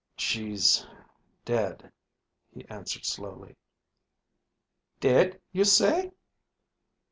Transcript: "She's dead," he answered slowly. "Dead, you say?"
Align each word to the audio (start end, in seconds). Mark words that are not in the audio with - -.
"She's 0.17 0.83
dead," 1.45 1.91
he 2.51 2.67
answered 2.69 3.05
slowly. 3.05 3.55
"Dead, 4.99 5.39
you 5.51 5.63
say?" 5.63 6.09